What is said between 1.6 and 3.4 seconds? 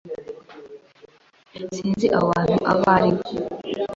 Sinzi abo bantu abo ari bo.